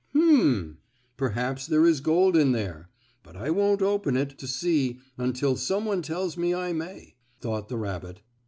"Hum! 0.13 0.79
Perhaps 1.15 1.67
there 1.67 1.85
is 1.85 2.01
gold 2.01 2.35
in 2.35 2.53
there. 2.53 2.89
But 3.21 3.35
I 3.35 3.51
won't 3.51 3.83
open 3.83 4.17
it 4.17 4.35
to 4.39 4.47
see 4.47 4.97
until 5.15 5.55
some 5.55 5.85
one 5.85 6.01
tells 6.01 6.35
me 6.35 6.55
I 6.55 6.73
may," 6.73 7.17
thought 7.39 7.69
the 7.69 7.77
rabbit. 7.77 8.23